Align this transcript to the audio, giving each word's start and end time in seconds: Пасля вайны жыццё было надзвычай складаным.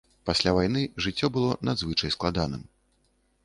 Пасля 0.27 0.53
вайны 0.59 0.81
жыццё 1.05 1.29
было 1.37 1.51
надзвычай 1.69 2.15
складаным. 2.19 2.65